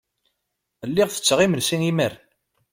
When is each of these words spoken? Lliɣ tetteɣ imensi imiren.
Lliɣ 0.89 1.09
tetteɣ 1.09 1.39
imensi 1.41 1.77
imiren. 1.89 2.21